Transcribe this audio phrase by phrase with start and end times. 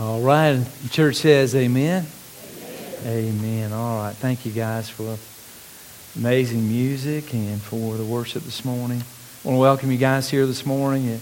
[0.00, 0.54] All right.
[0.54, 2.06] The church says amen.
[3.04, 3.34] amen.
[3.34, 3.72] Amen.
[3.74, 4.16] All right.
[4.16, 5.18] Thank you guys for
[6.18, 9.02] amazing music and for the worship this morning.
[9.02, 11.06] I want to welcome you guys here this morning.
[11.06, 11.20] It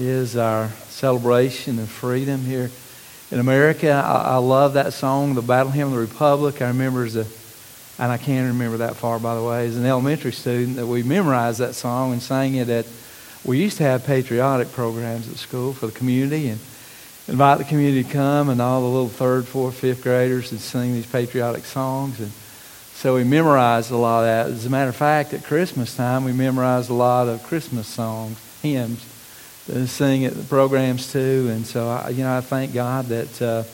[0.00, 2.70] is our celebration of freedom here
[3.30, 3.90] in America.
[3.90, 6.62] I, I love that song, the Battle Hymn of the Republic.
[6.62, 7.26] I remember as a,
[7.98, 11.02] and I can't remember that far, by the way, as an elementary student that we
[11.02, 12.86] memorized that song and sang it at,
[13.44, 16.58] we used to have patriotic programs at school for the community and
[17.26, 20.92] invite the community to come, and all the little third, fourth, fifth graders would sing
[20.92, 22.20] these patriotic songs.
[22.20, 22.30] And
[22.94, 24.46] so we memorized a lot of that.
[24.54, 28.38] As a matter of fact, at Christmas time, we memorized a lot of Christmas songs,
[28.62, 29.04] hymns,
[29.66, 31.48] to sing at the programs too.
[31.50, 33.64] And so, I, you know, I thank God that uh,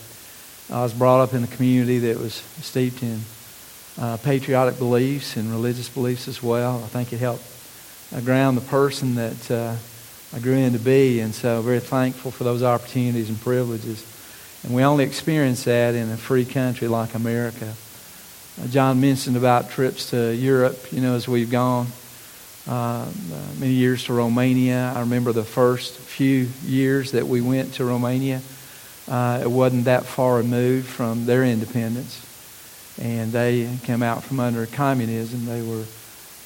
[0.73, 3.21] I was brought up in a community that was steeped in
[3.99, 6.83] uh, patriotic beliefs and religious beliefs as well.
[6.85, 7.45] I think it helped
[8.15, 9.77] uh, ground the person that uh,
[10.33, 11.21] I grew into be.
[11.21, 14.07] And so very thankful for those opportunities and privileges.
[14.63, 17.75] And we only experience that in a free country like America.
[18.61, 21.87] Uh, John mentioned about trips to Europe, you know, as we've gone.
[22.69, 23.07] Uh,
[23.59, 24.93] many years to Romania.
[24.95, 28.43] I remember the first few years that we went to Romania.
[29.09, 32.27] Uh, it wasn't that far removed from their independence.
[33.01, 35.47] And they came out from under communism.
[35.47, 35.85] They were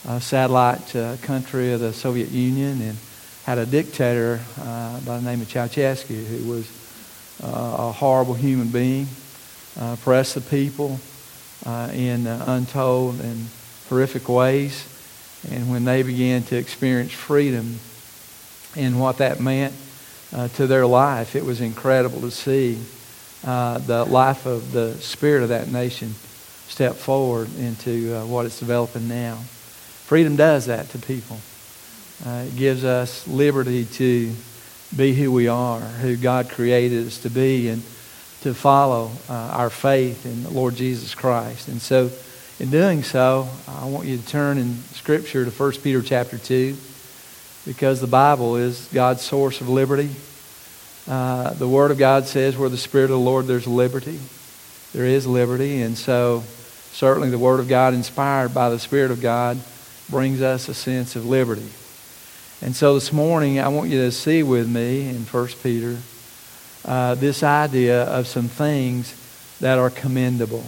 [0.07, 2.81] a satellite uh, country of the Soviet Union.
[2.81, 2.97] And
[3.45, 6.67] had a dictator uh, by the name of Ceausescu who was
[7.43, 9.07] uh, a horrible human being,
[9.79, 10.99] uh, oppressed the people
[11.67, 13.49] uh, in uh, untold and
[13.91, 14.89] horrific ways.
[15.51, 17.81] And when they began to experience freedom
[18.77, 19.75] and what that meant
[20.35, 22.79] uh, to their life, it was incredible to see
[23.43, 26.15] the life of the spirit of that nation
[26.67, 29.37] step forward into what it's developing now.
[30.07, 31.39] Freedom does that to people.
[32.25, 34.33] Uh, it gives us liberty to
[34.97, 37.83] be who we are, who God created us to be, and
[38.43, 41.69] to follow uh, our faith in the Lord Jesus Christ.
[41.69, 42.11] And so,
[42.61, 46.77] in doing so, I want you to turn in Scripture to 1 Peter chapter 2,
[47.67, 50.11] because the Bible is God's source of liberty.
[51.09, 54.21] Uh, the Word of God says, where the Spirit of the Lord, there's liberty.
[54.93, 55.83] There is liberty.
[55.83, 56.45] And so,
[56.93, 59.59] certainly, the Word of God, inspired by the Spirit of God,
[60.09, 61.69] brings us a sense of liberty.
[62.63, 65.99] And so this morning, I want you to see with me in 1 Peter
[66.85, 69.15] uh, this idea of some things
[69.61, 70.65] that are commendable.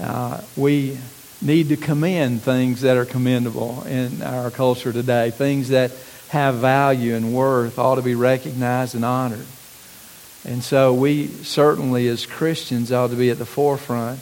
[0.00, 0.98] Uh, we
[1.40, 5.30] need to commend things that are commendable in our culture today.
[5.30, 5.92] Things that
[6.28, 9.46] have value and worth ought to be recognized and honored.
[10.44, 14.20] And so we certainly, as Christians, ought to be at the forefront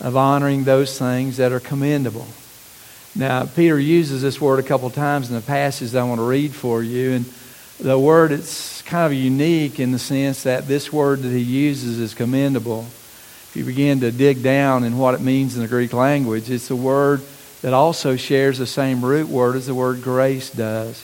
[0.00, 2.26] of honoring those things that are commendable.
[3.14, 6.26] Now, Peter uses this word a couple times in the passage that I want to
[6.26, 7.12] read for you.
[7.12, 7.24] And
[7.78, 11.98] the word, it's kind of unique in the sense that this word that he uses
[11.98, 12.86] is commendable.
[13.50, 16.70] If you begin to dig down in what it means in the Greek language, it's
[16.70, 17.20] a word
[17.60, 20.96] that also shares the same root word as the word grace does.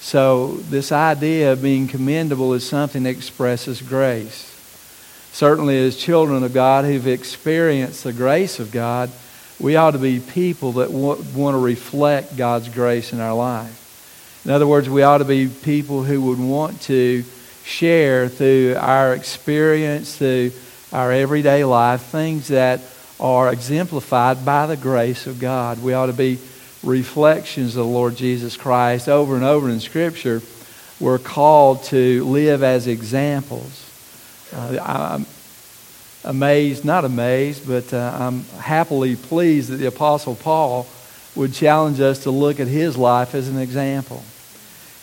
[0.00, 4.46] So, this idea of being commendable is something that expresses grace.
[5.32, 9.10] Certainly, as children of God who've experienced the grace of God,
[9.60, 13.76] we ought to be people that want to reflect God's grace in our life.
[14.44, 17.24] In other words, we ought to be people who would want to
[17.62, 20.52] share through our experience, through
[20.92, 22.80] our everyday life, things that
[23.20, 25.82] are exemplified by the grace of God.
[25.82, 26.38] We ought to be
[26.82, 29.10] reflections of the Lord Jesus Christ.
[29.10, 30.40] Over and over in Scripture,
[30.98, 33.86] we're called to live as examples.
[34.54, 35.22] Uh,
[36.24, 40.86] amazed, not amazed, but uh, I'm happily pleased that the Apostle Paul
[41.34, 44.22] would challenge us to look at his life as an example.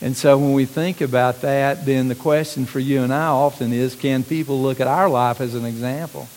[0.00, 3.72] And so when we think about that, then the question for you and I often
[3.72, 6.28] is can people look at our life as an example?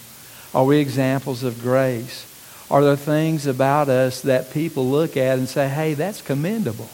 [0.53, 2.27] Are we examples of grace?
[2.71, 6.89] Are there things about us that people look at and say, hey, that's commendable?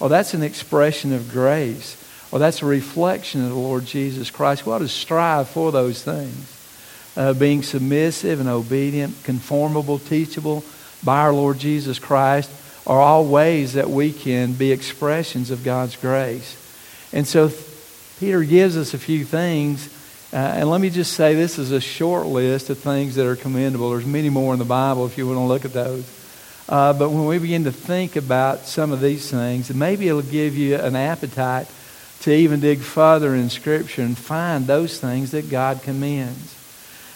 [0.00, 1.96] Or that's an expression of grace?
[2.32, 4.66] Or that's a reflection of the Lord Jesus Christ?
[4.66, 6.61] We ought to strive for those things
[7.16, 10.64] uh, being submissive and obedient, conformable, teachable
[11.04, 12.50] by our Lord Jesus Christ
[12.86, 16.56] are all ways that we can be expressions of God's grace.
[17.12, 17.50] And so
[18.18, 19.88] Peter gives us a few things.
[20.32, 23.36] Uh, and let me just say this is a short list of things that are
[23.36, 23.90] commendable.
[23.90, 26.04] There's many more in the Bible if you want to look at those.
[26.68, 30.56] Uh, but when we begin to think about some of these things, maybe it'll give
[30.56, 31.68] you an appetite
[32.20, 36.61] to even dig further in Scripture and find those things that God commends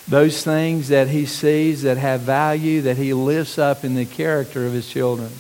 [0.09, 4.67] those things that he sees that have value that he lifts up in the character
[4.67, 5.31] of his children.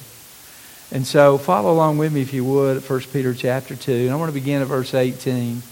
[0.92, 3.92] And so follow along with me if you would at 1 Peter chapter 2.
[3.92, 5.62] And I want to begin at verse 18.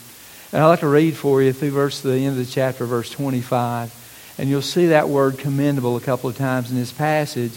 [0.52, 3.10] And I'd like to read for you through verse the end of the chapter, verse
[3.10, 4.34] 25.
[4.38, 7.52] And you'll see that word commendable a couple of times in this passage.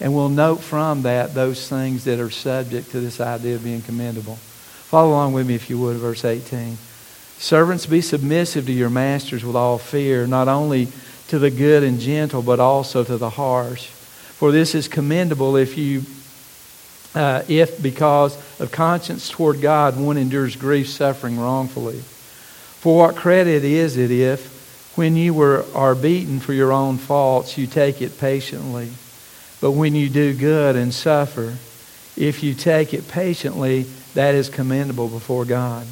[0.00, 3.82] And we'll note from that those things that are subject to this idea of being
[3.82, 4.36] commendable.
[4.36, 6.76] Follow along with me, if you would, verse 18.
[7.42, 10.86] Servants, be submissive to your masters with all fear, not only
[11.26, 13.86] to the good and gentle, but also to the harsh.
[13.86, 16.04] For this is commendable if you,
[17.16, 21.98] uh, if because of conscience toward God, one endures grief, suffering wrongfully.
[21.98, 27.58] For what credit is it if, when you were, are beaten for your own faults,
[27.58, 28.88] you take it patiently?
[29.60, 31.56] But when you do good and suffer,
[32.16, 35.88] if you take it patiently, that is commendable before God.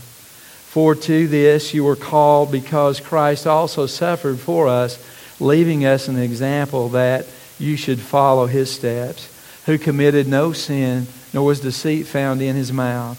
[0.71, 5.05] For to this you were called because Christ also suffered for us,
[5.41, 7.27] leaving us an example that
[7.59, 9.29] you should follow his steps,
[9.67, 13.19] who committed no sin, nor was deceit found in his mouth,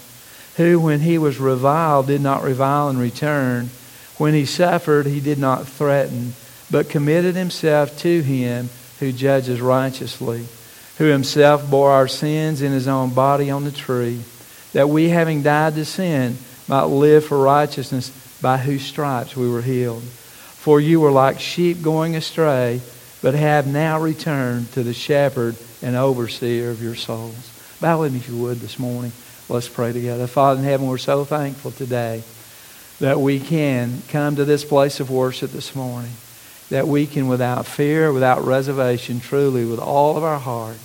[0.56, 3.68] who, when he was reviled, did not revile in return.
[4.16, 6.32] When he suffered, he did not threaten,
[6.70, 10.46] but committed himself to him who judges righteously,
[10.96, 14.22] who himself bore our sins in his own body on the tree,
[14.72, 16.38] that we, having died to sin,
[16.72, 18.10] might live for righteousness,
[18.40, 20.02] by whose stripes we were healed.
[20.02, 22.80] For you were like sheep going astray,
[23.20, 27.50] but have now returned to the shepherd and overseer of your souls.
[27.78, 29.12] Bow with me if you would this morning.
[29.50, 30.26] Let's pray together.
[30.26, 32.22] Father in heaven, we're so thankful today
[33.00, 36.12] that we can come to this place of worship this morning,
[36.70, 40.78] that we can, without fear, without reservation, truly, with all of our heart,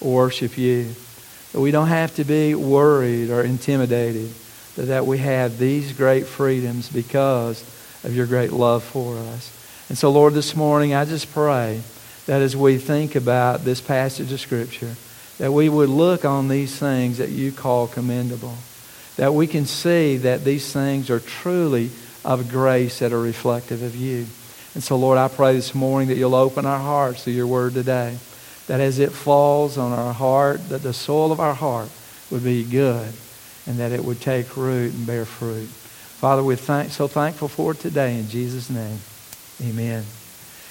[0.00, 0.94] worship you.
[1.52, 4.32] That we don't have to be worried or intimidated,
[4.82, 7.62] that we have these great freedoms because
[8.04, 9.52] of your great love for us.
[9.88, 11.80] And so, Lord, this morning I just pray
[12.26, 14.94] that as we think about this passage of Scripture,
[15.38, 18.56] that we would look on these things that you call commendable,
[19.16, 21.90] that we can see that these things are truly
[22.24, 24.26] of grace that are reflective of you.
[24.74, 27.74] And so, Lord, I pray this morning that you'll open our hearts to your word
[27.74, 28.18] today,
[28.66, 31.88] that as it falls on our heart, that the soil of our heart
[32.30, 33.14] would be good
[33.66, 35.66] and that it would take root and bear fruit.
[35.66, 38.98] Father, we're thank, so thankful for it today in Jesus' name.
[39.62, 40.04] Amen.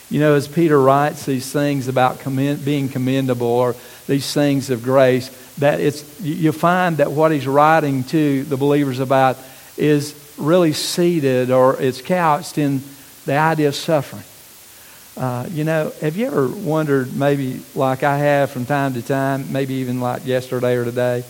[0.09, 3.75] You know, as Peter writes these things about commend, being commendable or
[4.07, 8.99] these things of grace, that it's you find that what he's writing to the believers
[8.99, 9.37] about
[9.77, 12.81] is really seated or it's couched in
[13.25, 14.23] the idea of suffering.
[15.17, 19.51] Uh, you know, have you ever wondered, maybe like I have from time to time,
[19.51, 21.23] maybe even like yesterday or today,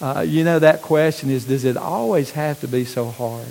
[0.00, 3.46] uh, you know, that question is, does it always have to be so hard?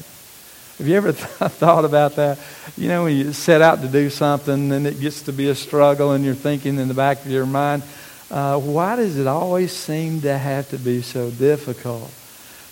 [0.80, 2.40] Have you ever th- thought about that?
[2.78, 5.56] You know, when you set out to do something and it gets to be a
[5.56, 7.84] struggle and you're thinking in the back of your mind,
[8.32, 12.12] uh, why does it always seem to have to be so difficult?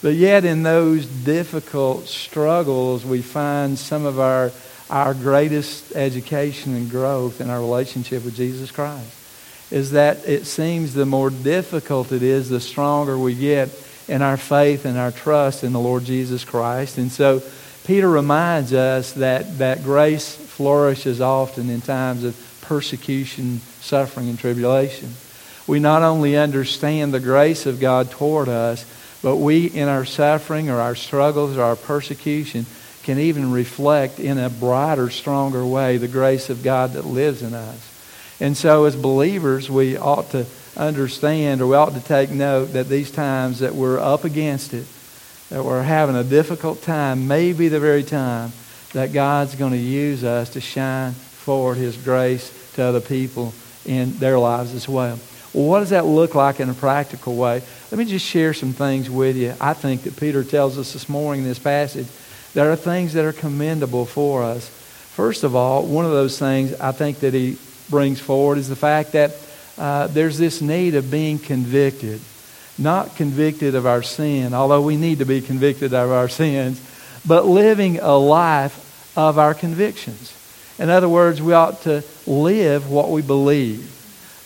[0.01, 4.51] But yet, in those difficult struggles, we find some of our,
[4.89, 9.11] our greatest education and growth in our relationship with Jesus Christ.
[9.69, 13.69] Is that it seems the more difficult it is, the stronger we get
[14.07, 16.97] in our faith and our trust in the Lord Jesus Christ.
[16.97, 17.41] And so,
[17.85, 25.13] Peter reminds us that, that grace flourishes often in times of persecution, suffering, and tribulation.
[25.67, 28.85] We not only understand the grace of God toward us,
[29.21, 32.65] but we, in our suffering or our struggles or our persecution,
[33.03, 37.53] can even reflect in a brighter, stronger way the grace of God that lives in
[37.53, 37.96] us.
[38.39, 42.87] And so, as believers, we ought to understand or we ought to take note that
[42.87, 44.85] these times that we're up against it,
[45.49, 48.51] that we're having a difficult time may be the very time
[48.93, 53.53] that God's going to use us to shine forward His grace to other people
[53.85, 55.19] in their lives as well.
[55.53, 57.63] Well, what does that look like in a practical way?
[57.91, 59.55] Let me just share some things with you.
[59.59, 62.07] I think that Peter tells us this morning in this passage
[62.53, 64.67] there are things that are commendable for us.
[64.67, 67.57] First of all, one of those things I think that he
[67.89, 69.35] brings forward is the fact that
[69.77, 72.21] uh, there's this need of being convicted
[72.77, 76.81] not convicted of our sin, although we need to be convicted of our sins,
[77.25, 78.83] but living a life
[79.17, 80.33] of our convictions.
[80.79, 83.93] In other words, we ought to live what we believe.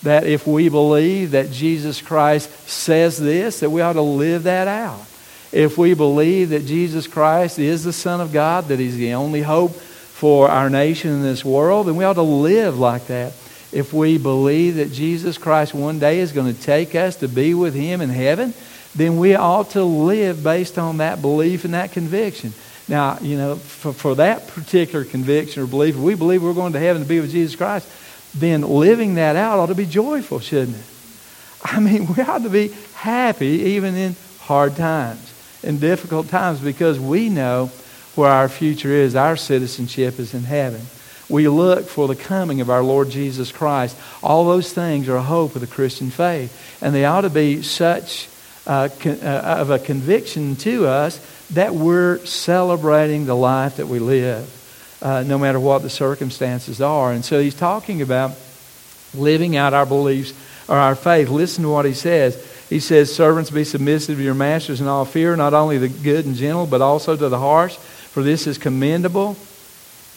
[0.04, 4.68] That if we believe that Jesus Christ says this, that we ought to live that
[4.68, 5.06] out.
[5.52, 9.42] If we believe that Jesus Christ is the Son of God, that He's the only
[9.42, 9.80] hope
[10.22, 13.34] for our nation in this world, then we ought to live like that
[13.72, 17.56] if we believe that Jesus Christ one day is going to take us to be
[17.56, 18.54] with Him in heaven,
[18.94, 22.54] then we ought to live based on that belief and that conviction.
[22.88, 26.74] Now, you know, for, for that particular conviction or belief, if we believe we're going
[26.74, 27.90] to heaven to be with Jesus Christ,
[28.36, 30.86] then living that out ought to be joyful, shouldn't it?
[31.64, 37.00] I mean, we ought to be happy even in hard times, in difficult times, because
[37.00, 37.72] we know
[38.16, 39.16] where our future is.
[39.16, 40.82] Our citizenship is in heaven.
[41.30, 43.98] We look for the coming of our Lord Jesus Christ.
[44.22, 46.82] All those things are a hope of the Christian faith.
[46.82, 48.28] And they ought to be such
[48.68, 51.20] uh, con- uh, of a conviction to us
[51.52, 57.12] that we're celebrating the life that we live, uh, no matter what the circumstances are.
[57.12, 58.32] And so he's talking about
[59.14, 60.34] living out our beliefs
[60.68, 61.30] or our faith.
[61.30, 62.36] Listen to what he says.
[62.70, 66.26] He says, Servants, be submissive to your masters in all fear, not only the good
[66.26, 67.78] and gentle, but also to the harsh,
[68.12, 69.38] for this is commendable.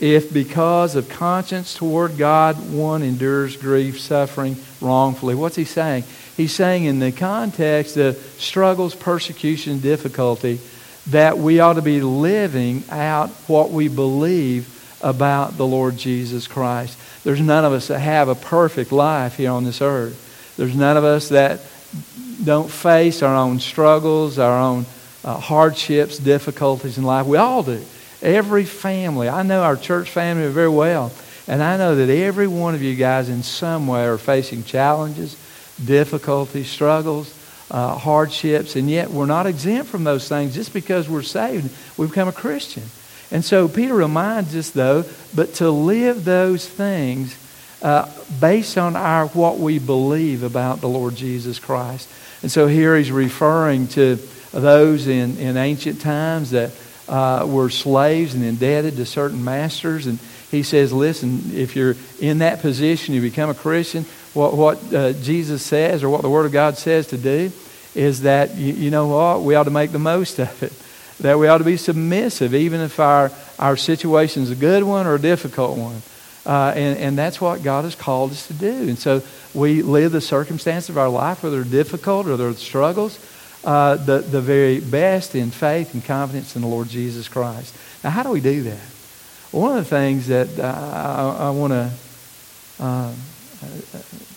[0.01, 5.35] If because of conscience toward God one endures grief, suffering wrongfully.
[5.37, 6.05] What's he saying?
[6.37, 10.59] He's saying, in the context of struggles, persecution, difficulty,
[11.09, 14.69] that we ought to be living out what we believe
[15.01, 16.99] about the Lord Jesus Christ.
[17.23, 20.55] There's none of us that have a perfect life here on this earth.
[20.57, 21.61] There's none of us that
[22.43, 24.87] don't face our own struggles, our own
[25.25, 27.26] uh, hardships, difficulties in life.
[27.26, 27.83] We all do.
[28.23, 29.28] Every family.
[29.28, 31.12] I know our church family very well.
[31.47, 35.37] And I know that every one of you guys in some way are facing challenges,
[35.85, 37.38] difficulties, struggles,
[37.71, 41.71] uh, hardships, and yet we're not exempt from those things just because we're saved.
[41.99, 42.85] We've become a Christian.
[43.31, 45.04] And so Peter reminds us, though,
[45.35, 47.37] but to live those things
[47.83, 52.09] uh, based on our what we believe about the Lord Jesus Christ.
[52.43, 54.19] And so here he's referring to
[54.62, 56.70] those in, in ancient times that
[57.08, 60.06] uh, were slaves and indebted to certain masters.
[60.06, 60.18] And
[60.50, 65.12] he says, listen, if you're in that position, you become a Christian, what, what uh,
[65.14, 67.52] Jesus says or what the Word of God says to do
[67.94, 70.73] is that, you, you know what, we ought to make the most of it.
[71.20, 75.06] That we ought to be submissive, even if our, our situation is a good one
[75.06, 76.02] or a difficult one.
[76.44, 78.88] Uh, and, and that's what God has called us to do.
[78.88, 79.23] And so
[79.54, 83.20] we live the circumstances of our life, whether they're difficult or they're struggles,
[83.64, 87.75] uh, the, the very best in faith and confidence in the Lord Jesus Christ.
[88.02, 88.87] Now, how do we do that?
[89.52, 91.90] Well, one of the things that uh, I, I want to
[92.80, 93.12] uh,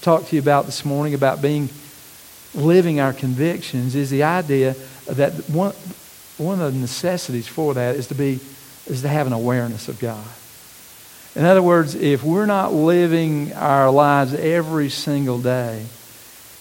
[0.02, 1.70] talk to you about this morning about being
[2.54, 4.76] living our convictions is the idea
[5.08, 5.74] that one,
[6.38, 8.40] one of the necessities for that is to be
[8.86, 10.26] is to have an awareness of God.
[11.36, 15.86] In other words, if we're not living our lives every single day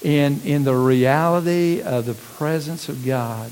[0.02, 3.50] in, in the reality of the presence of God,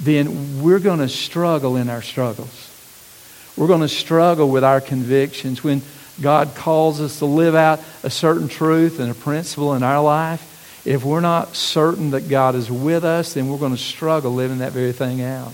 [0.00, 2.68] then we're going to struggle in our struggles.
[3.56, 5.62] We're going to struggle with our convictions.
[5.62, 5.82] When
[6.20, 10.48] God calls us to live out a certain truth and a principle in our life,
[10.84, 14.58] if we're not certain that God is with us, then we're going to struggle living
[14.58, 15.52] that very thing out.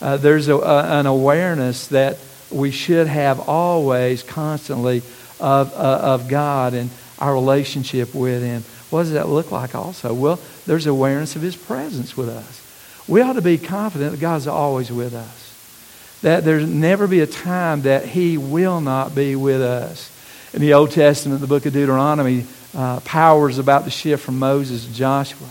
[0.00, 2.18] Uh, there's a, a, an awareness that
[2.50, 4.98] we should have always, constantly,
[5.38, 8.64] of, uh, of God and our relationship with Him.
[8.90, 10.12] What does that look like also?
[10.12, 12.66] Well, there's awareness of His presence with us.
[13.08, 16.20] We ought to be confident that God's always with us.
[16.22, 20.10] That there's never be a time that He will not be with us.
[20.52, 22.44] In the Old Testament, the book of Deuteronomy,
[22.74, 25.48] uh, power is about to shift from Moses to Joshua.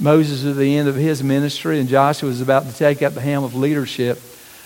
[0.00, 3.14] Moses is at the end of his ministry, and Joshua is about to take up
[3.14, 4.20] the helm of leadership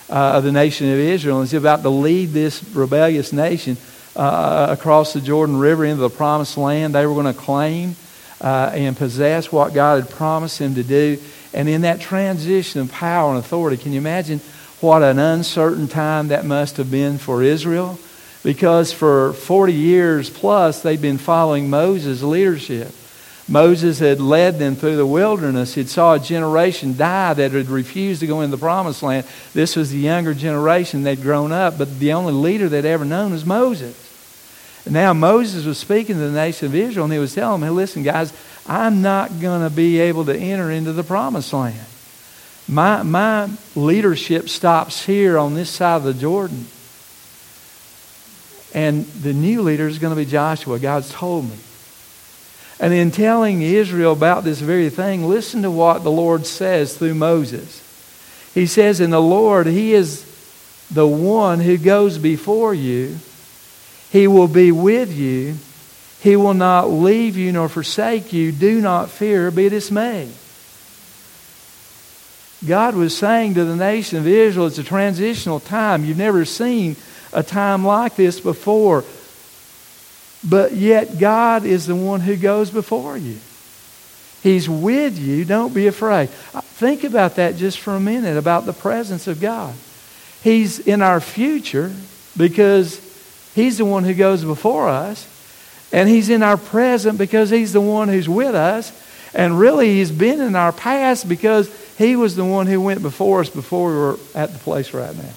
[0.09, 1.41] uh, of the nation of Israel.
[1.41, 3.77] And he's about to lead this rebellious nation
[4.17, 6.95] uh, across the Jordan River into the promised land.
[6.95, 7.95] They were going to claim
[8.41, 11.19] uh, and possess what God had promised him to do.
[11.53, 14.41] And in that transition of power and authority, can you imagine
[14.81, 17.99] what an uncertain time that must have been for Israel?
[18.43, 22.95] because for 40 years plus they'd been following Moses' leadership.
[23.49, 25.75] Moses had led them through the wilderness.
[25.75, 29.27] He'd saw a generation die that had refused to go into the promised land.
[29.55, 31.03] This was the younger generation.
[31.03, 34.08] They'd grown up, but the only leader they'd ever known was Moses.
[34.91, 37.75] Now Moses was speaking to the nation of Israel, and he was telling them, hey,
[37.75, 38.33] listen, guys,
[38.67, 41.87] I'm not going to be able to enter into the promised land.
[42.69, 46.67] My, my leadership stops here on this side of the Jordan.
[48.75, 50.79] And the new leader is going to be Joshua.
[50.79, 51.57] God's told me.
[52.79, 57.15] And in telling Israel about this very thing, listen to what the Lord says through
[57.15, 57.83] Moses.
[58.55, 60.25] He says, In the Lord, He is
[60.91, 63.19] the one who goes before you.
[64.11, 65.57] He will be with you.
[66.21, 68.53] He will not leave you nor forsake you.
[68.53, 70.33] Do not fear, be dismayed.
[72.67, 76.05] God was saying to the nation of Israel, it's a transitional time.
[76.05, 76.97] You've never seen
[77.33, 79.05] a time like this before.
[80.43, 83.39] But yet, God is the one who goes before you.
[84.43, 85.45] He's with you.
[85.45, 86.31] Don't be afraid.
[86.55, 89.75] Uh, think about that just for a minute about the presence of God.
[90.43, 91.93] He's in our future
[92.37, 93.01] because
[93.55, 95.27] He's the one who goes before us.
[95.93, 98.93] And He's in our present because He's the one who's with us.
[99.35, 103.41] And really, He's been in our past because He was the one who went before
[103.41, 105.35] us before we were at the place right now.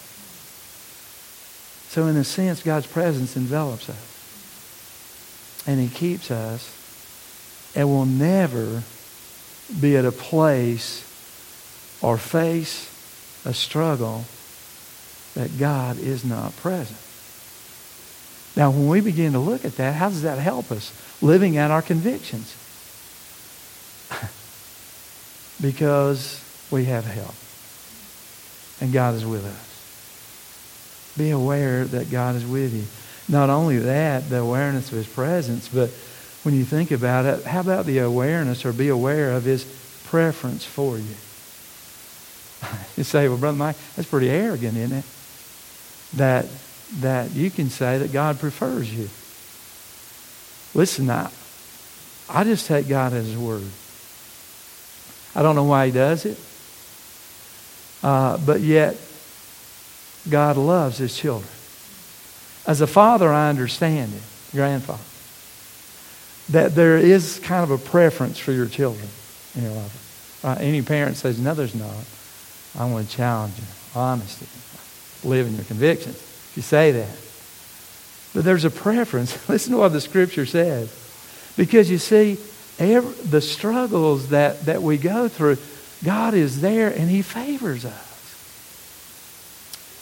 [1.89, 5.63] So, in a sense, God's presence envelops us.
[5.67, 6.77] And He keeps us
[7.75, 8.83] and will never
[9.79, 11.07] be at a place
[12.01, 12.89] or face
[13.45, 14.25] a struggle
[15.35, 16.97] that God is not present.
[18.55, 20.91] Now, when we begin to look at that, how does that help us
[21.21, 22.55] living out our convictions?
[25.61, 27.35] because we have help.
[28.81, 31.15] And God is with us.
[31.17, 32.85] Be aware that God is with you.
[33.31, 35.89] Not only that, the awareness of his presence, but
[36.43, 39.63] when you think about it, how about the awareness or be aware of his
[40.05, 41.15] preference for you?
[42.97, 45.05] You say, well, Brother Mike, that's pretty arrogant, isn't it?
[46.17, 46.45] That,
[46.99, 49.09] that you can say that God prefers you.
[50.73, 51.29] Listen, I,
[52.29, 53.63] I just take God at his word.
[55.33, 56.37] I don't know why he does it.
[58.03, 58.97] Uh, but yet,
[60.29, 61.49] God loves his children.
[62.67, 64.21] As a father, I understand it,
[64.51, 65.01] grandfather,
[66.49, 69.07] that there is kind of a preference for your children
[69.55, 70.41] in your life.
[70.43, 72.05] Uh, any parent says, no, there's not.
[72.77, 73.65] I want to challenge you.
[73.95, 74.47] Honesty.
[75.27, 76.30] Live in your convictions.
[76.51, 77.17] If you say that.
[78.33, 79.49] But there's a preference.
[79.49, 80.93] Listen to what the scripture says.
[81.55, 82.37] Because you see,
[82.77, 85.57] every, the struggles that, that we go through,
[86.03, 88.07] God is there and He favors us.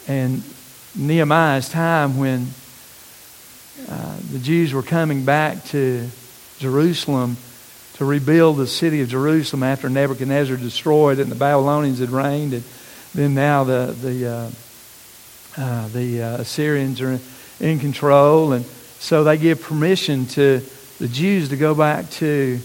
[0.08, 0.44] And
[0.96, 2.48] Nehemiah's time when
[3.88, 6.10] uh, the Jews were coming back to
[6.58, 7.38] Jerusalem
[7.94, 12.53] to rebuild the city of Jerusalem after Nebuchadnezzar destroyed it and the Babylonians had reigned.
[12.53, 12.63] And
[13.13, 14.50] then now the, the, uh,
[15.60, 17.20] uh, the uh, Assyrians are
[17.60, 18.54] in control.
[18.54, 18.66] And
[19.00, 20.62] so they give permission to
[21.00, 22.60] the Jews to go back to,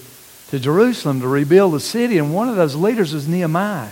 [0.51, 2.19] to Jerusalem to rebuild the city.
[2.19, 3.91] And one of those leaders was Nehemiah.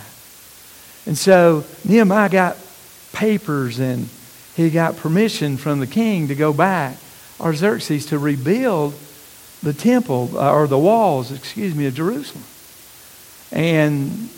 [1.05, 2.57] And so Nehemiah got
[3.11, 4.07] papers and
[4.55, 6.97] he got permission from the king to go back,
[7.39, 8.93] Artaxerxes, to rebuild
[9.61, 12.43] the temple, uh, or the walls, excuse me, of Jerusalem.
[13.51, 14.29] And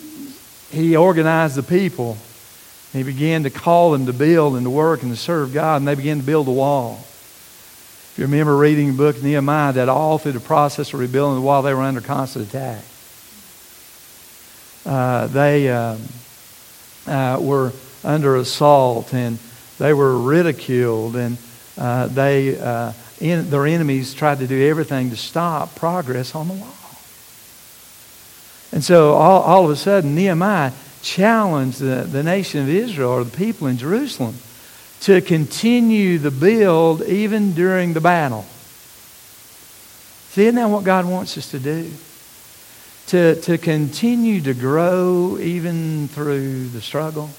[0.70, 2.16] he organized the people.
[2.92, 5.88] He began to call them to build and to work and to serve God, and
[5.88, 7.00] they began to build the wall.
[7.00, 11.46] If you remember reading the book Nehemiah, that all through the process of rebuilding the
[11.46, 12.82] wall, they were under constant attack.
[14.86, 15.96] Uh, they uh,
[17.06, 17.72] uh, were
[18.04, 19.38] under assault and
[19.78, 21.36] they were ridiculed and
[21.76, 26.54] uh, they uh, in, their enemies tried to do everything to stop progress on the
[26.54, 26.74] wall.
[28.72, 30.72] And so all, all of a sudden, Nehemiah
[31.06, 34.34] challenged the, the nation of Israel or the people in Jerusalem
[35.00, 38.44] to continue the build even during the battle.
[40.30, 41.90] See, isn't that what God wants us to do?
[43.08, 47.30] To, to continue to grow even through the struggle.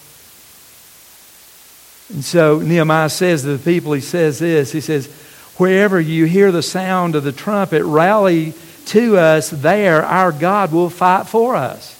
[2.09, 5.07] And so Nehemiah says to the people, he says this, he says,
[5.57, 8.53] Wherever you hear the sound of the trumpet, rally
[8.85, 10.05] to us there.
[10.05, 11.96] Our God will fight for us.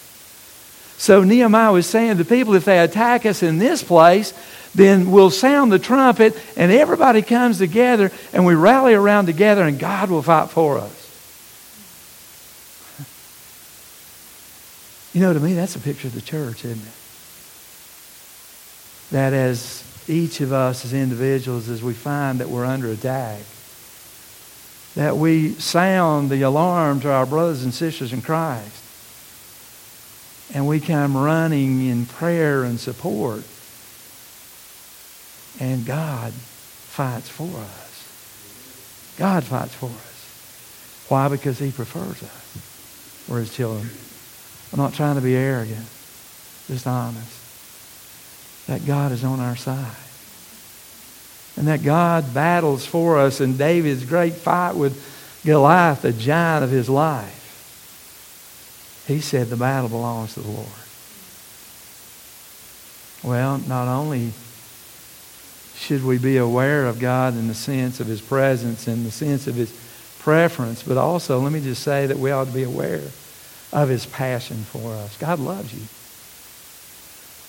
[0.98, 4.34] So Nehemiah was saying to people, if they attack us in this place,
[4.74, 9.78] then we'll sound the trumpet and everybody comes together and we rally around together and
[9.78, 10.94] God will fight for us.
[15.14, 16.92] You know, to me, that's a picture of the church, isn't it?
[19.10, 23.40] That as each of us as individuals as we find that we're under attack.
[24.94, 28.87] That we sound the alarm to our brothers and sisters in Christ.
[30.54, 33.44] And we come running in prayer and support.
[35.60, 39.16] And God fights for us.
[39.18, 41.06] God fights for us.
[41.08, 41.28] Why?
[41.28, 43.26] Because He prefers us.
[43.28, 43.88] We're His children.
[44.72, 45.86] I'm not trying to be arrogant,
[46.66, 47.38] just honest
[48.68, 49.96] that God is on our side.
[51.56, 56.70] And that God battles for us in David's great fight with Goliath, the giant of
[56.70, 57.37] his life.
[59.08, 60.68] He said the battle belongs to the Lord.
[63.24, 64.32] Well, not only
[65.74, 69.48] should we be aware of God in the sense of his presence and the sense
[69.48, 69.72] of his
[70.20, 73.02] preference, but also let me just say that we ought to be aware
[73.72, 75.16] of his passion for us.
[75.16, 75.82] God loves you.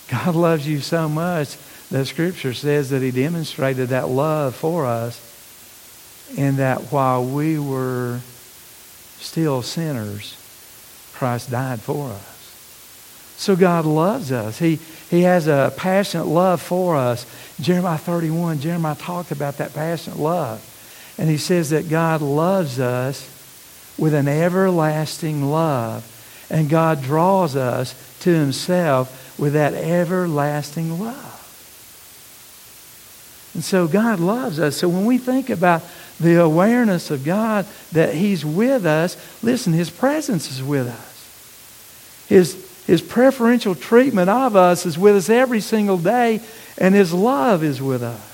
[0.10, 1.56] God loves you so much
[1.92, 5.26] that Scripture says that He demonstrated that love for us
[6.38, 8.20] and that while we were
[9.20, 10.36] still sinners,
[11.20, 13.36] Christ died for us.
[13.36, 14.58] So God loves us.
[14.58, 14.80] He,
[15.10, 17.26] he has a passionate love for us.
[17.60, 20.64] Jeremiah 31, Jeremiah talked about that passionate love.
[21.18, 23.28] And he says that God loves us
[23.98, 26.06] with an everlasting love.
[26.50, 31.36] And God draws us to himself with that everlasting love.
[33.54, 34.78] And so God loves us.
[34.78, 35.84] So when we think about
[36.20, 41.09] the awareness of God that He's with us, listen, His presence is with us.
[42.30, 46.40] His, his preferential treatment of us is with us every single day,
[46.78, 48.26] and His love is with us.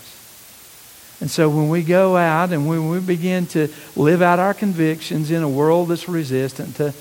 [1.21, 5.31] And so when we go out and when we begin to live out our convictions
[5.31, 6.93] in a world that's resistant to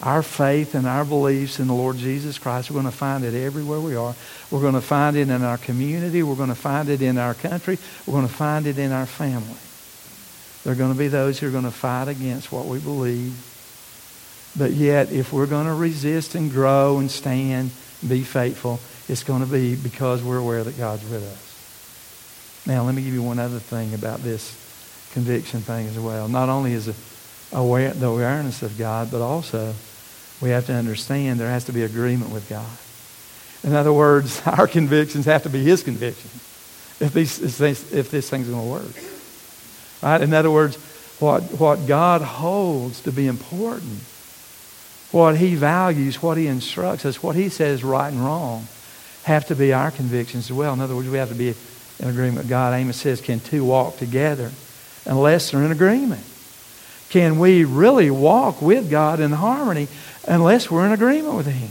[0.00, 2.70] our faith and our beliefs in the Lord Jesus Christ.
[2.70, 4.14] We're going to find it everywhere we are.
[4.50, 6.22] We're going to find it in our community.
[6.22, 7.78] We're going to find it in our country.
[8.06, 9.58] We're going to find it in our family.
[10.62, 13.34] There are going to be those who are going to fight against what we believe.
[14.58, 19.22] But yet, if we're going to resist and grow and stand, and be faithful, it's
[19.22, 22.66] going to be because we're aware that God's with us.
[22.66, 24.52] Now, let me give you one other thing about this
[25.12, 26.28] conviction thing as well.
[26.28, 26.88] Not only is
[27.52, 29.74] aware, the awareness of God, but also
[30.40, 32.66] we have to understand there has to be agreement with God.
[33.64, 36.34] In other words, our convictions have to be His convictions
[37.00, 39.04] if, these, if this thing's going to work.
[40.02, 40.20] Right?
[40.20, 40.76] In other words,
[41.20, 44.00] what, what God holds to be important,
[45.10, 48.66] what He values, what He instructs us, what He says right and wrong,
[49.24, 50.72] have to be our convictions as well.
[50.74, 51.54] In other words, we have to be
[52.00, 52.74] in agreement with God.
[52.74, 54.50] Amos says, Can two walk together
[55.04, 56.24] unless they're in agreement?
[57.10, 59.88] Can we really walk with God in harmony
[60.28, 61.70] unless we're in agreement with Him.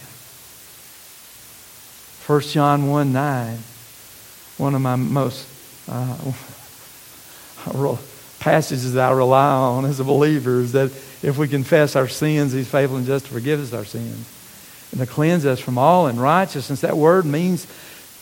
[2.26, 3.58] 1 John 1 9,
[4.58, 5.48] one of my most
[5.88, 6.34] uh,
[8.40, 10.92] passages that I rely on as a believer is that
[11.24, 14.34] if we confess our sins, He's faithful and just to forgive us our sins
[14.92, 16.82] and to cleanse us from all unrighteousness.
[16.82, 17.68] That word means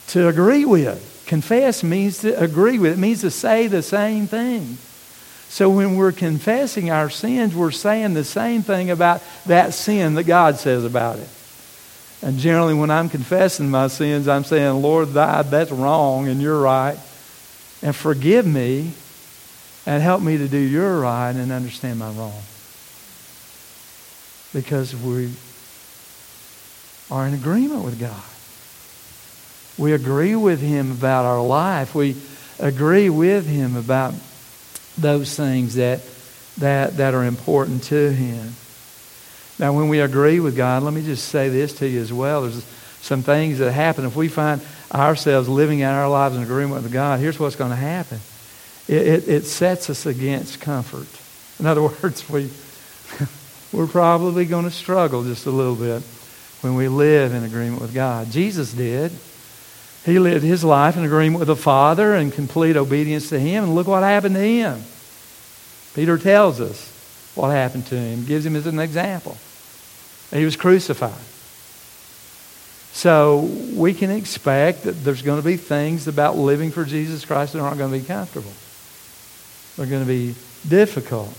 [0.07, 1.23] to agree with.
[1.25, 2.93] Confess means to agree with.
[2.93, 4.77] It means to say the same thing.
[5.47, 10.23] So when we're confessing our sins, we're saying the same thing about that sin that
[10.23, 11.29] God says about it.
[12.21, 16.97] And generally, when I'm confessing my sins, I'm saying, Lord, that's wrong and you're right.
[17.81, 18.91] And forgive me
[19.85, 22.41] and help me to do your right and understand my wrong.
[24.55, 25.33] Because we
[27.11, 28.23] are in agreement with God.
[29.77, 31.93] We agree with Him about our life.
[31.93, 32.15] We
[32.57, 34.13] agree with Him about
[34.97, 35.99] those things that,
[36.59, 38.53] that, that are important to Him.
[39.59, 42.43] Now, when we agree with God, let me just say this to you as well.
[42.43, 42.63] There's
[43.01, 44.05] some things that happen.
[44.05, 47.71] If we find ourselves living out our lives in agreement with God, here's what's going
[47.71, 48.21] to happen
[48.87, 51.07] it, it, it sets us against comfort.
[51.59, 52.49] In other words, we,
[53.75, 56.01] we're probably going to struggle just a little bit
[56.61, 58.31] when we live in agreement with God.
[58.31, 59.11] Jesus did.
[60.05, 63.63] He lived his life in agreement with the Father and complete obedience to him.
[63.63, 64.81] And look what happened to him.
[65.93, 66.91] Peter tells us
[67.35, 69.37] what happened to him, gives him as an example.
[70.31, 71.13] He was crucified.
[72.93, 77.53] So we can expect that there's going to be things about living for Jesus Christ
[77.53, 78.53] that aren't going to be comfortable.
[79.75, 80.35] They're going to be
[80.67, 81.37] difficult.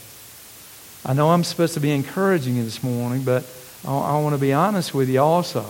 [1.09, 3.45] I know I'm supposed to be encouraging you this morning, but
[3.87, 5.65] I, I want to be honest with you also.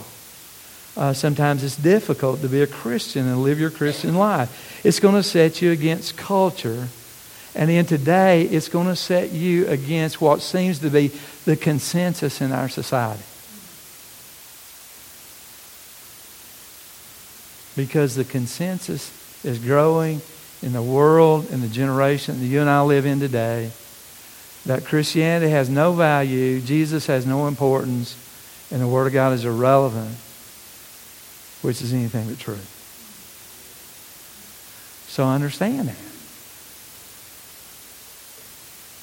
[0.97, 4.81] Uh, sometimes it's difficult to be a Christian and live your Christian life.
[4.83, 6.89] It's going to set you against culture.
[7.55, 11.09] And then today, it's going to set you against what seems to be
[11.45, 13.23] the consensus in our society.
[17.77, 20.23] Because the consensus is growing
[20.63, 23.71] in the world, in the generation that you and I live in today,
[24.67, 28.17] that Christianity has no value, Jesus has no importance,
[28.71, 30.17] and the Word of God is irrelevant
[31.67, 32.59] which is anything but true.
[35.09, 35.97] So understand that.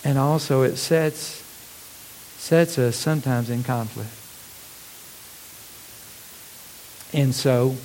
[0.08, 1.42] And also it sets
[2.38, 4.10] sets us sometimes in conflict.
[7.14, 7.76] And so,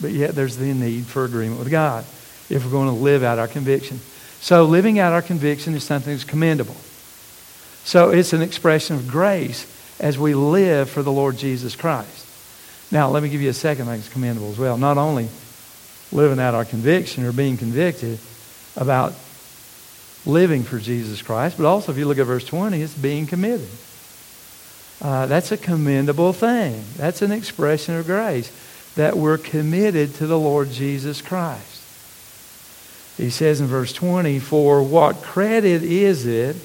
[0.00, 2.04] but yet there's the need for agreement with God
[2.50, 4.00] if we're going to live out our conviction.
[4.40, 6.76] So living out our conviction is something that's commendable.
[7.84, 9.70] So it's an expression of grace
[10.00, 12.26] as we live for the Lord Jesus Christ.
[12.90, 14.78] Now, let me give you a second thing that's commendable as well.
[14.78, 15.28] Not only
[16.12, 18.18] living out our conviction or being convicted
[18.76, 19.14] about
[20.24, 23.68] living for Jesus Christ, but also, if you look at verse 20, it's being committed.
[25.02, 26.82] Uh, that's a commendable thing.
[26.96, 28.50] That's an expression of grace
[28.94, 31.82] that we're committed to the Lord Jesus Christ.
[33.16, 36.56] He says in verse 20, For what credit is it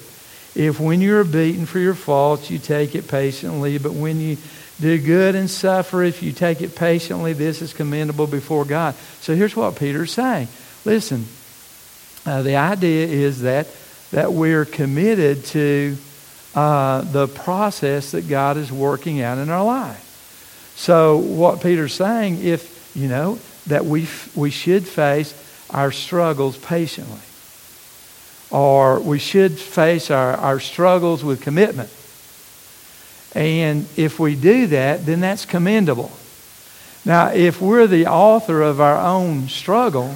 [0.55, 4.37] if when you're beaten for your faults you take it patiently, but when you
[4.79, 7.33] do good and suffer if you take it patiently.
[7.33, 8.95] This is commendable before God.
[9.21, 10.47] So here's what Peter's saying.
[10.85, 11.25] Listen,
[12.25, 13.67] uh, the idea is that,
[14.11, 15.97] that we're committed to
[16.55, 20.05] uh, the process that God is working out in our life.
[20.75, 25.33] So what Peter's saying, if, you know, that we, we should face
[25.69, 27.19] our struggles patiently.
[28.51, 31.89] Or we should face our, our struggles with commitment.
[33.35, 36.11] And if we do that, then that's commendable.
[37.05, 40.15] Now, if we're the author of our own struggle,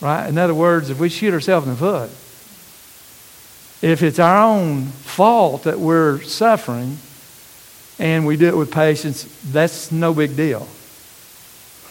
[0.00, 0.26] right?
[0.26, 2.10] In other words, if we shoot ourselves in the foot,
[3.82, 6.98] if it's our own fault that we're suffering
[7.98, 10.66] and we do it with patience, that's no big deal.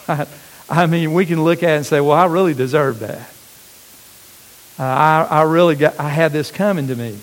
[0.68, 3.30] I mean, we can look at it and say, well, I really deserve that.
[4.78, 7.18] Uh, I, I really got, I had this coming to me.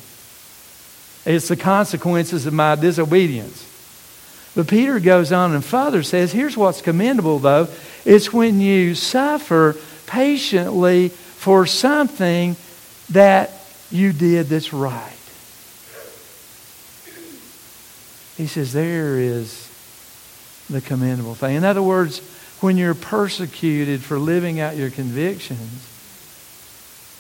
[1.26, 3.70] It's the consequences of my disobedience.
[4.56, 7.68] But Peter goes on and further says, here's what's commendable, though.
[8.06, 12.56] It's when you suffer patiently for something
[13.10, 13.52] that
[13.90, 15.10] you did that's right.
[18.38, 19.70] He says, there is
[20.70, 21.56] the commendable thing.
[21.56, 22.20] In other words,
[22.62, 25.88] when you're persecuted for living out your convictions,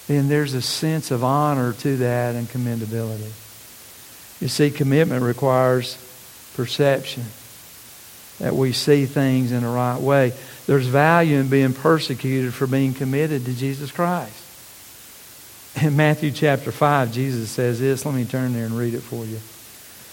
[0.07, 3.31] then there's a sense of honor to that and commendability.
[4.41, 5.97] You see, commitment requires
[6.55, 7.23] perception,
[8.39, 10.33] that we see things in the right way.
[10.65, 14.39] There's value in being persecuted for being committed to Jesus Christ.
[15.81, 18.05] In Matthew chapter 5, Jesus says this.
[18.05, 19.39] Let me turn there and read it for you.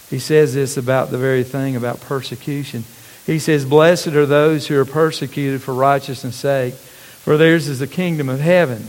[0.08, 2.84] He says this about the very thing about persecution.
[3.26, 7.86] He says, Blessed are those who are persecuted for righteousness' sake, for theirs is the
[7.86, 8.88] kingdom of heaven.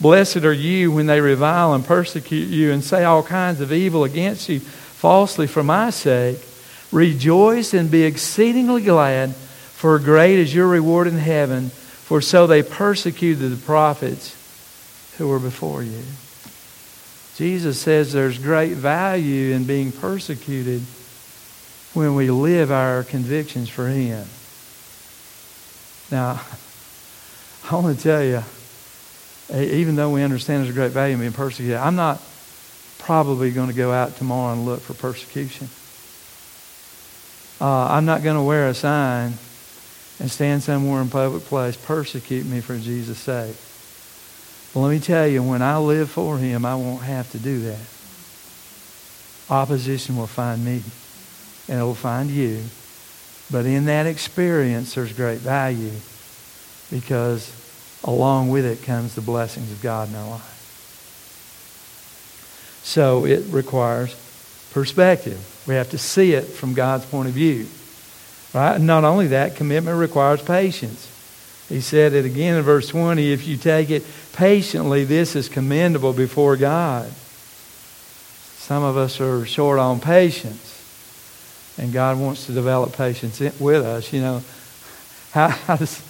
[0.00, 4.04] Blessed are you when they revile and persecute you and say all kinds of evil
[4.04, 6.38] against you falsely for my sake.
[6.90, 12.62] Rejoice and be exceedingly glad, for great is your reward in heaven, for so they
[12.62, 14.36] persecuted the prophets
[15.18, 16.02] who were before you.
[17.36, 20.82] Jesus says there's great value in being persecuted
[21.92, 24.26] when we live our convictions for Him.
[26.10, 26.40] Now,
[27.70, 28.42] I want to tell you,
[29.52, 32.22] even though we understand there's a great value in being persecuted, I'm not
[32.98, 35.68] probably going to go out tomorrow and look for persecution.
[37.60, 39.34] Uh, I'm not going to wear a sign
[40.20, 43.56] and stand somewhere in public place, persecute me for Jesus' sake.
[44.72, 47.60] But let me tell you, when I live for Him, I won't have to do
[47.60, 47.78] that.
[49.50, 50.82] Opposition will find me
[51.68, 52.62] and it will find you.
[53.50, 55.92] But in that experience, there's great value
[56.90, 57.52] because
[58.04, 60.50] along with it comes the blessings of God in our life.
[62.84, 64.14] So it requires
[64.70, 65.64] perspective.
[65.66, 67.66] We have to see it from God's point of view.
[68.52, 68.76] Right?
[68.76, 71.10] And not only that, commitment requires patience.
[71.68, 76.12] He said it again in verse 20 if you take it patiently, this is commendable
[76.12, 77.10] before God.
[78.58, 80.72] Some of us are short on patience.
[81.78, 84.12] And God wants to develop patience with us.
[84.12, 84.42] You know,
[85.32, 86.03] how, how, does,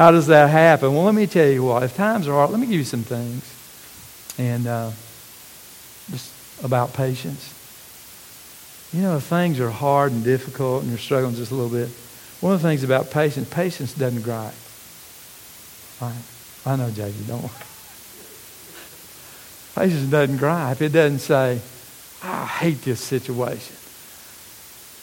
[0.00, 0.94] how does that happen?
[0.94, 1.82] Well, let me tell you what.
[1.82, 3.44] If times are hard, let me give you some things.
[4.38, 4.92] And uh,
[6.10, 6.32] just
[6.64, 7.52] about patience.
[8.94, 11.90] You know, if things are hard and difficult and you're struggling just a little bit,
[12.40, 14.54] one of the things about patience, patience doesn't gripe.
[16.00, 16.16] Right?
[16.64, 17.42] I know, JJ, don't.
[19.74, 20.80] Patience doesn't gripe.
[20.80, 21.60] It doesn't say,
[22.22, 23.76] I hate this situation.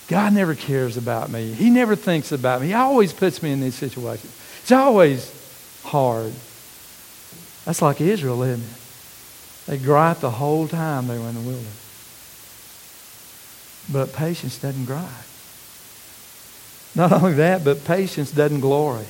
[0.07, 1.51] God never cares about me.
[1.53, 2.67] He never thinks about me.
[2.69, 4.33] He always puts me in these situations.
[4.67, 5.31] It's always
[5.85, 6.33] hard.
[7.63, 8.77] That's like Israel, isn't it?
[9.65, 11.85] They gripe the whole time they were in the wilderness.
[13.89, 15.07] But patience doesn't gripe.
[16.95, 19.05] Not only that, but patience doesn't glory.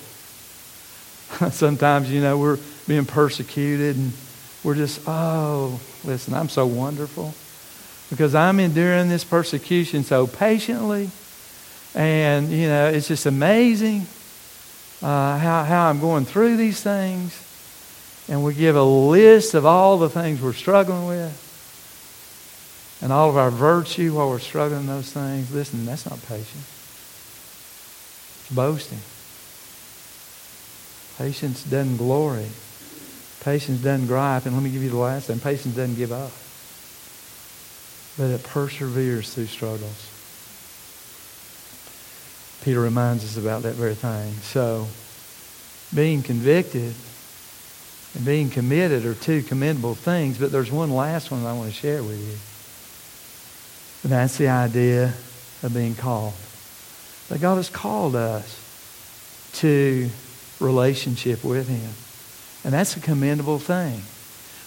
[1.50, 4.13] Sometimes, you know, we're being persecuted and
[4.63, 7.34] we're just, oh, listen, I'm so wonderful
[8.12, 11.10] because I'm enduring this persecution so patiently.
[11.96, 14.06] And, you know, it's just amazing
[15.01, 17.43] uh, how, how I'm going through these things.
[18.29, 21.43] And we give a list of all the things we're struggling with
[23.01, 25.53] and all of our virtue while we're struggling those things.
[25.53, 26.73] Listen, that's not patience.
[28.41, 28.99] It's boasting.
[31.17, 32.47] Patience doesn't glory.
[33.43, 34.45] Patience doesn't gripe.
[34.45, 35.39] And let me give you the last thing.
[35.39, 36.31] Patience doesn't give up
[38.17, 40.16] but it perseveres through struggles.
[42.63, 44.34] Peter reminds us about that very thing.
[44.41, 44.88] So,
[45.93, 46.93] being convicted
[48.15, 51.76] and being committed are two commendable things, but there's one last one I want to
[51.76, 52.38] share with you.
[54.04, 55.13] And that's the idea
[55.63, 56.34] of being called.
[57.30, 58.63] That God has called us
[59.56, 60.10] to
[60.60, 61.91] relationship with Him.
[62.63, 64.02] And that's a commendable thing.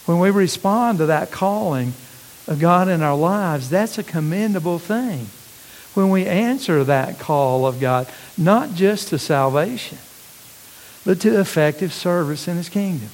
[0.06, 1.92] When we respond to that calling,
[2.50, 5.28] of God in our lives, that's a commendable thing.
[5.94, 9.98] When we answer that call of God, not just to salvation,
[11.04, 13.08] but to effective service in his kingdom.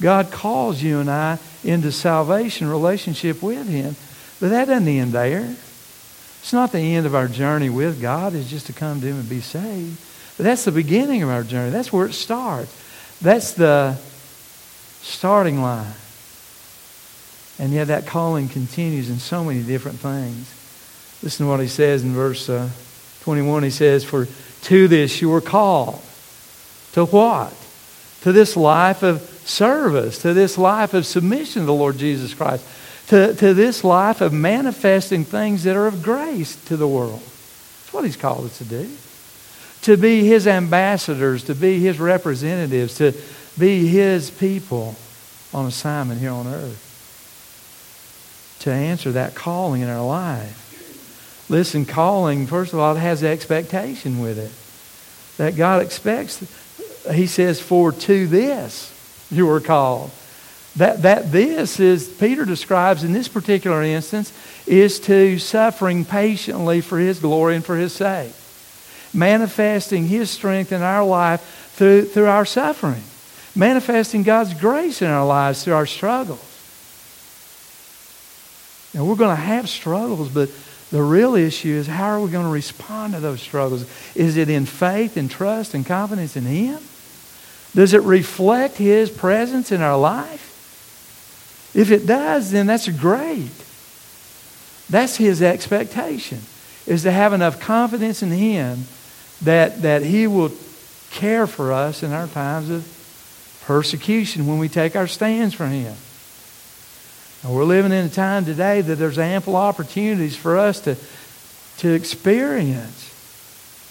[0.00, 3.96] God calls you and I into salvation relationship with him,
[4.40, 5.56] but that doesn't end there.
[6.40, 9.20] It's not the end of our journey with God, it's just to come to him
[9.20, 9.98] and be saved.
[10.36, 11.70] But that's the beginning of our journey.
[11.70, 12.72] That's where it starts.
[13.20, 13.98] That's the
[15.02, 15.94] starting line.
[17.58, 20.54] And yet that calling continues in so many different things.
[21.22, 22.68] Listen to what he says in verse uh,
[23.22, 23.64] 21.
[23.64, 24.28] He says, For
[24.62, 26.00] to this you were called.
[26.92, 27.54] To what?
[28.22, 32.66] To this life of service, to this life of submission to the Lord Jesus Christ,
[33.08, 37.20] to, to this life of manifesting things that are of grace to the world.
[37.20, 38.90] That's what he's called us to do.
[39.82, 43.14] To be his ambassadors, to be his representatives, to
[43.58, 44.96] be his people
[45.54, 46.84] on assignment here on earth.
[48.60, 50.67] To answer that calling in our life.
[51.48, 54.52] Listen, calling, first of all, it has expectation with it.
[55.38, 56.40] That God expects,
[57.12, 58.94] he says, for to this
[59.30, 60.10] you were called.
[60.76, 64.32] That, that this is, Peter describes in this particular instance,
[64.66, 68.32] is to suffering patiently for his glory and for his sake.
[69.14, 73.02] Manifesting his strength in our life through, through our suffering.
[73.56, 76.44] Manifesting God's grace in our lives through our struggles.
[78.94, 80.50] Now, we're going to have struggles, but
[80.90, 83.86] the real issue is how are we going to respond to those struggles?
[84.14, 86.80] Is it in faith and trust and confidence in Him?
[87.74, 90.46] Does it reflect His presence in our life?
[91.74, 93.50] If it does, then that's great.
[94.88, 96.40] That's His expectation,
[96.86, 98.84] is to have enough confidence in Him
[99.42, 100.52] that, that He will
[101.10, 105.94] care for us in our times of persecution when we take our stands for Him.
[107.42, 110.96] And we're living in a time today that there's ample opportunities for us to,
[111.78, 113.04] to experience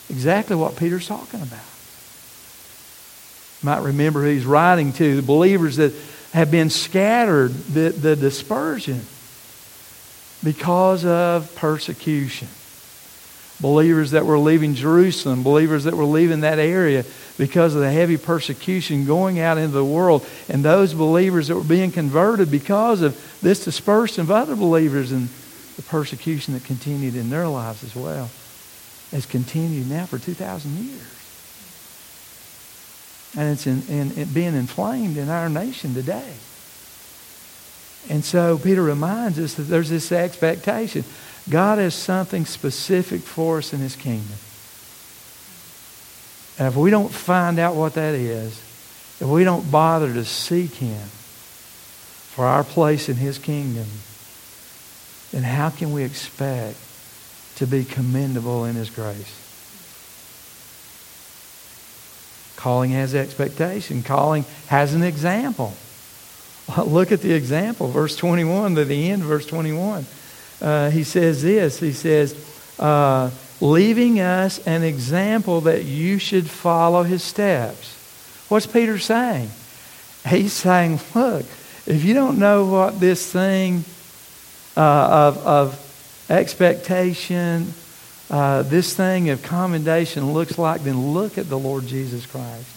[0.10, 1.60] exactly what Peter's talking about.
[3.62, 5.94] You might remember he's writing to, the believers that
[6.34, 9.02] have been scattered, the, the dispersion,
[10.44, 12.48] because of persecution.
[13.60, 17.06] Believers that were leaving Jerusalem, believers that were leaving that area
[17.40, 21.64] because of the heavy persecution going out into the world, and those believers that were
[21.64, 25.30] being converted because of this dispersion of other believers and
[25.76, 28.30] the persecution that continued in their lives as well
[29.12, 31.02] has continued now for 2,000 years.
[33.38, 36.34] And it's in, in, in being inflamed in our nation today.
[38.10, 41.04] And so Peter reminds us that there's this expectation.
[41.50, 44.38] God has something specific for us in his kingdom.
[46.58, 48.58] And if we don't find out what that is,
[49.20, 51.08] if we don't bother to seek him
[52.38, 53.88] for our place in his kingdom,
[55.32, 56.78] then how can we expect
[57.56, 59.34] to be commendable in his grace?
[62.56, 64.04] Calling has expectation.
[64.04, 65.74] Calling has an example.
[66.86, 70.06] Look at the example, verse 21 to the end, verse 21.
[70.62, 71.80] Uh, he says this.
[71.80, 72.36] He says,
[72.78, 77.96] uh, leaving us an example that you should follow his steps.
[78.48, 79.50] What's Peter saying?
[80.30, 81.48] He's saying, look,
[81.88, 83.84] if you don't know what this thing
[84.76, 87.74] uh, of, of expectation,
[88.30, 92.68] uh, this thing of commendation looks like, then look at the Lord Jesus Christ.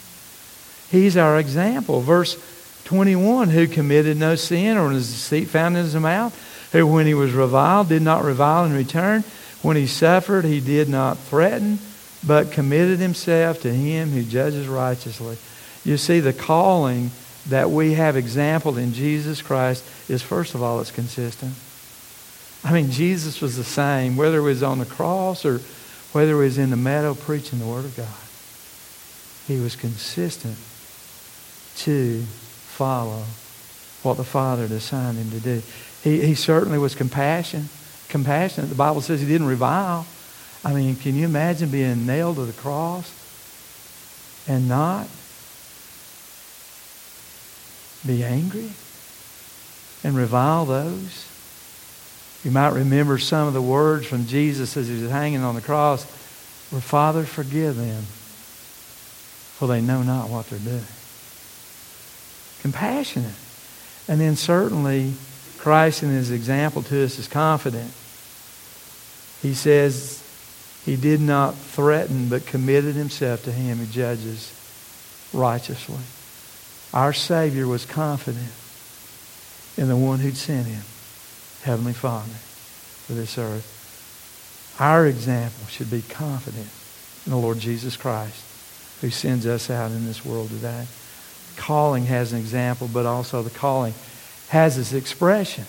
[0.91, 2.01] He's our example.
[2.01, 2.39] Verse
[2.85, 7.15] 21 who committed no sin or was deceit found in his mouth, who when he
[7.15, 9.25] was reviled did not revile in return
[9.63, 11.79] when he suffered, he did not threaten,
[12.27, 15.37] but committed himself to him who judges righteously.
[15.85, 17.11] You see, the calling
[17.49, 21.55] that we have exampled in Jesus Christ is, first of all, it's consistent.
[22.63, 25.61] I mean, Jesus was the same, whether it was on the cross or
[26.13, 28.07] whether it was in the meadow preaching the Word of God.
[29.47, 30.57] He was consistent
[31.79, 33.25] to follow
[34.03, 35.63] what the Father had assigned him to do.
[36.03, 37.71] He, he certainly was compassionate
[38.11, 38.69] compassionate.
[38.69, 40.07] The Bible says he didn't revile.
[40.65, 43.15] I mean, can you imagine being nailed to the cross
[44.47, 45.09] and not
[48.07, 48.71] be angry
[50.03, 51.27] and revile those?
[52.45, 55.61] You might remember some of the words from Jesus as he was hanging on the
[55.61, 56.05] cross
[56.73, 58.03] were, Father, forgive them,
[59.59, 60.85] for they know not what they're doing.
[62.63, 63.35] Compassionate.
[64.09, 65.13] And then certainly
[65.59, 67.93] Christ in his example to us is confident.
[69.43, 70.23] He says
[70.85, 74.53] he did not threaten, but committed himself to him who judges
[75.35, 75.99] righteously.
[76.93, 78.53] Our Savior was confident
[79.77, 80.83] in the one who'd sent him,
[81.63, 82.33] Heavenly Father,
[83.07, 84.77] for this earth.
[84.81, 86.69] Our example should be confident
[87.27, 88.45] in the Lord Jesus Christ.
[89.01, 90.87] who sends us out in this world today.
[91.57, 93.95] Calling has an example, but also the calling
[94.49, 95.65] has its expression.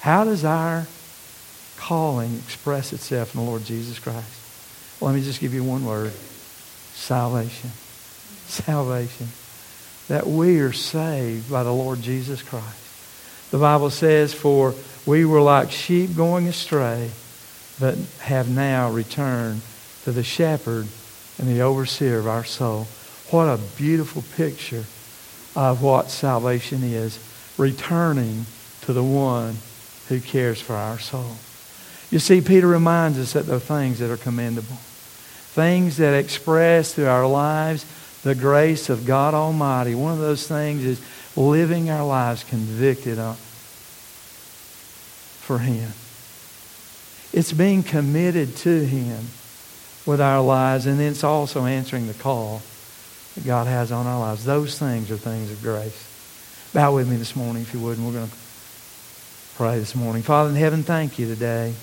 [0.00, 0.86] How does our
[1.76, 5.00] calling express itself in the Lord Jesus Christ?
[5.00, 6.12] Well, let me just give you one word
[6.92, 7.70] salvation.
[8.46, 9.28] Salvation.
[10.08, 13.50] That we are saved by the Lord Jesus Christ.
[13.50, 14.74] The Bible says, For
[15.06, 17.10] we were like sheep going astray,
[17.78, 19.62] but have now returned
[20.04, 20.86] to the shepherd
[21.38, 22.86] and the overseer of our soul.
[23.30, 24.84] What a beautiful picture
[25.56, 27.18] of what salvation is
[27.56, 28.46] returning
[28.82, 29.56] to the one
[30.08, 31.36] who cares for our soul.
[32.10, 36.94] You see, Peter reminds us that there are things that are commendable, things that express
[36.94, 37.84] through our lives
[38.24, 39.94] the grace of God Almighty.
[39.94, 41.00] One of those things is
[41.36, 43.18] living our lives convicted
[45.40, 45.92] for Him.
[47.32, 49.26] It's being committed to Him
[50.06, 52.62] with our lives, and it's also answering the call
[53.34, 54.44] that God has on our lives.
[54.44, 56.10] Those things are things of grace.
[56.72, 58.36] Bow with me this morning, if you would, and we're going to
[59.56, 60.22] pray this morning.
[60.22, 61.74] Father in heaven, thank you today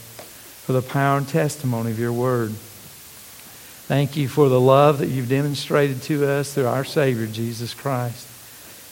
[0.66, 2.52] for the power and testimony of your word.
[3.92, 8.26] Thank you for the love that you've demonstrated to us through our Savior, Jesus Christ.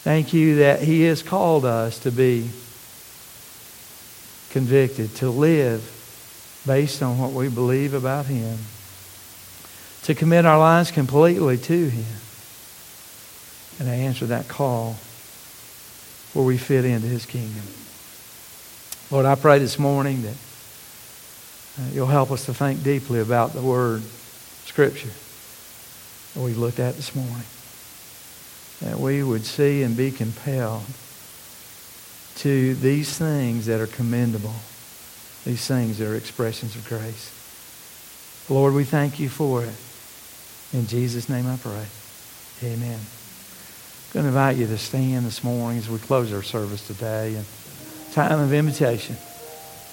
[0.03, 2.49] Thank you that he has called us to be
[4.49, 5.89] convicted, to live
[6.67, 8.57] based on what we believe about him,
[10.01, 12.19] to commit our lives completely to him,
[13.79, 14.97] and to answer that call
[16.33, 17.63] where we fit into his kingdom.
[19.11, 20.35] Lord, I pray this morning that
[21.79, 24.03] uh, you'll help us to think deeply about the word,
[24.79, 25.11] Scripture,
[26.35, 27.43] that we looked at this morning.
[28.79, 30.85] That we would see and be compelled
[32.37, 34.55] to these things that are commendable,
[35.43, 38.45] these things that are expressions of grace.
[38.47, 39.75] Lord, we thank you for it.
[40.71, 41.85] In Jesus' name I pray.
[42.63, 42.99] Amen.
[43.01, 47.35] I'm going to invite you to stand this morning as we close our service today.
[47.35, 47.45] And
[48.13, 49.17] time of invitation.